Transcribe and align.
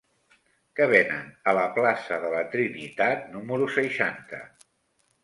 Què 0.77 0.85
venen 0.91 1.27
a 1.51 1.53
la 1.59 1.65
plaça 1.75 2.17
de 2.23 2.31
la 2.37 2.41
Trinitat 2.55 3.29
número 3.37 3.69
seixanta? 3.77 4.41